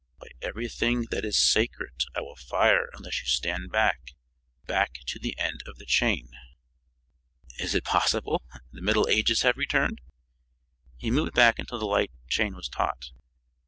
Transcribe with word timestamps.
"By 0.19 0.29
everything 0.41 1.05
that 1.11 1.23
is 1.23 1.37
sacred, 1.37 1.91
I 2.15 2.21
will 2.21 2.35
fire 2.35 2.89
unless 2.93 3.21
you 3.21 3.27
stand 3.27 3.71
back 3.71 4.15
back 4.65 4.95
to 5.05 5.19
the 5.19 5.37
end 5.37 5.61
of 5.67 5.77
the 5.77 5.85
chain." 5.85 6.29
"Is 7.59 7.75
it 7.75 7.83
possible? 7.83 8.41
The 8.71 8.81
Middle 8.81 9.07
Ages 9.07 9.43
have 9.43 9.57
returned!" 9.57 10.01
He 10.97 11.11
moved 11.11 11.35
back 11.35 11.59
until 11.59 11.77
the 11.77 11.85
light 11.85 12.09
chain 12.27 12.55
was 12.55 12.67
taut. 12.67 13.11